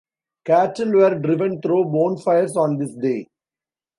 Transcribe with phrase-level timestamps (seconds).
[0.45, 3.27] Cattle were driven through bonfires on this day.